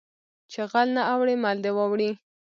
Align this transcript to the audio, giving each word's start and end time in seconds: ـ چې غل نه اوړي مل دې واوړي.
ـ 0.25 0.51
چې 0.51 0.61
غل 0.71 0.87
نه 0.95 1.03
اوړي 1.11 1.35
مل 1.43 1.57
دې 1.63 1.71
واوړي. 1.75 2.11